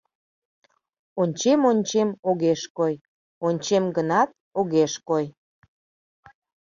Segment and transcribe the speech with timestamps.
[1.21, 2.93] Ончем-ончем- огеш кой,
[3.47, 5.25] ончем гынат, огеш кой